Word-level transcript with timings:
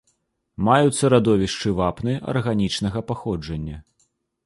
Маюцца 0.69 1.11
радовішчы 1.15 1.75
вапны 1.81 2.17
арганічнага 2.35 3.07
паходжання. 3.11 3.77